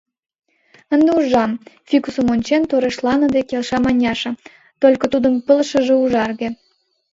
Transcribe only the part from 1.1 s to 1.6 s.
ужам,—